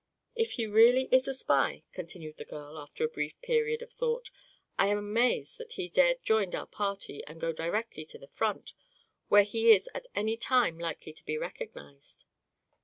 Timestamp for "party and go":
6.65-7.51